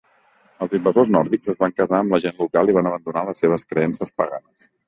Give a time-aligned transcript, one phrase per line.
[0.65, 3.71] Els invasors nòrdics es van casar amb la gent local i van abandonar les seves
[3.75, 4.71] creences paganes.